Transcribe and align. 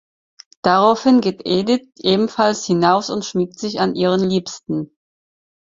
Daraufhin 0.63 1.21
geht 1.21 1.45
Edith 1.45 1.87
ebenfalls 1.99 2.65
hinaus 2.65 3.11
und 3.11 3.23
schmiegt 3.23 3.59
sich 3.59 3.79
an 3.79 3.93
ihren 3.93 4.27
Liebsten. 4.27 4.97